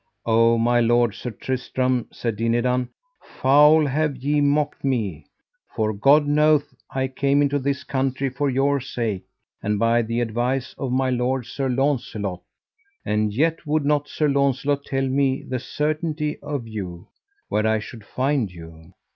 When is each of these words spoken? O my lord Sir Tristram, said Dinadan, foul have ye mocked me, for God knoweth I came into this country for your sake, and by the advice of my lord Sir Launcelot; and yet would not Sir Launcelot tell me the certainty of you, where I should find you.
O 0.25 0.57
my 0.57 0.79
lord 0.79 1.13
Sir 1.13 1.29
Tristram, 1.29 2.07
said 2.11 2.35
Dinadan, 2.35 2.89
foul 3.21 3.85
have 3.85 4.17
ye 4.17 4.41
mocked 4.41 4.83
me, 4.83 5.27
for 5.75 5.93
God 5.93 6.25
knoweth 6.25 6.73
I 6.89 7.07
came 7.07 7.39
into 7.43 7.59
this 7.59 7.83
country 7.83 8.27
for 8.27 8.49
your 8.49 8.79
sake, 8.79 9.25
and 9.61 9.77
by 9.77 10.01
the 10.01 10.19
advice 10.19 10.73
of 10.79 10.91
my 10.91 11.11
lord 11.11 11.45
Sir 11.45 11.69
Launcelot; 11.69 12.41
and 13.05 13.31
yet 13.31 13.67
would 13.67 13.85
not 13.85 14.07
Sir 14.07 14.27
Launcelot 14.27 14.85
tell 14.85 15.07
me 15.07 15.43
the 15.43 15.59
certainty 15.59 16.39
of 16.41 16.67
you, 16.67 17.09
where 17.49 17.67
I 17.67 17.77
should 17.77 18.03
find 18.03 18.51
you. 18.51 18.93